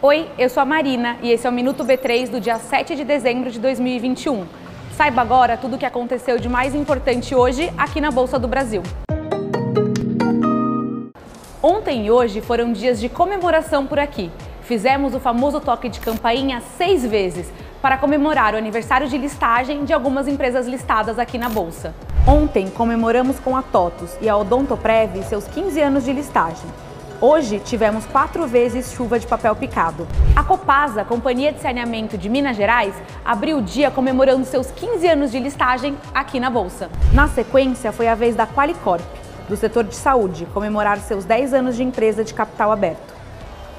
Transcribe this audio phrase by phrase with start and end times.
[0.00, 3.04] Oi, eu sou a Marina e esse é o Minuto B3 do dia 7 de
[3.04, 4.46] dezembro de 2021.
[4.96, 8.80] Saiba agora tudo o que aconteceu de mais importante hoje aqui na Bolsa do Brasil.
[11.60, 14.30] Ontem e hoje foram dias de comemoração por aqui.
[14.62, 17.50] Fizemos o famoso toque de campainha seis vezes
[17.82, 21.92] para comemorar o aniversário de listagem de algumas empresas listadas aqui na Bolsa.
[22.24, 26.70] Ontem comemoramos com a TOTUS e a Odontoprev seus 15 anos de listagem.
[27.18, 30.06] Hoje tivemos quatro vezes chuva de papel picado.
[30.34, 35.30] A Copasa, Companhia de Saneamento de Minas Gerais, abriu o dia comemorando seus 15 anos
[35.30, 36.90] de listagem aqui na Bolsa.
[37.14, 39.02] Na sequência, foi a vez da Qualicorp,
[39.48, 43.15] do setor de saúde, comemorar seus 10 anos de empresa de capital aberto.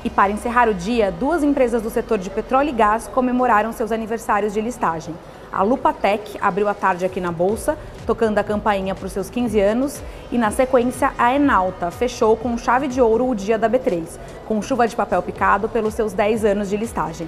[0.07, 3.91] E para encerrar o dia, duas empresas do setor de petróleo e gás comemoraram seus
[3.91, 5.13] aniversários de listagem.
[5.51, 9.59] A Lupatec abriu a tarde aqui na Bolsa, tocando a campainha para os seus 15
[9.59, 10.01] anos,
[10.31, 14.17] e na sequência a Enalta fechou com chave de ouro o dia da B3,
[14.47, 17.27] com chuva de papel picado pelos seus 10 anos de listagem.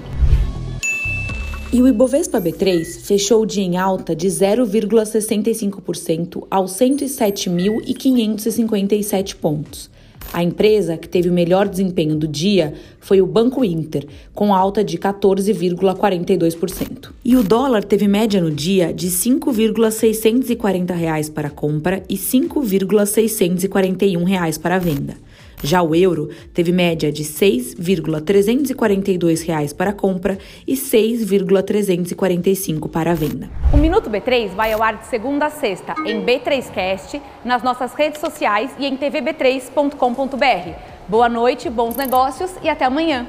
[1.74, 9.99] E o Ibovespa B3 fechou o dia em alta de 0,65% aos 107.557 pontos.
[10.32, 14.84] A empresa que teve o melhor desempenho do dia foi o Banco Inter, com alta
[14.84, 17.10] de 14,42%.
[17.26, 24.56] E o dólar teve média no dia de 5,640 reais para compra e 5,641 reais
[24.58, 25.18] para venda.
[25.62, 33.50] Já o euro teve média de 6,342 reais para compra e R$ 6,345 para venda.
[33.74, 38.22] O Minuto B3 vai ao ar de segunda a sexta em B3Cast, nas nossas redes
[38.22, 40.80] sociais e em tvb3.com.br.
[41.08, 43.28] Boa noite, bons negócios e até amanhã.